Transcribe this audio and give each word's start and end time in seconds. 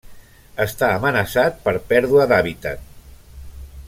Està 0.63 0.87
amenaçat 0.95 1.59
per 1.67 1.75
pèrdua 1.93 2.25
d'hàbitat. 2.33 2.91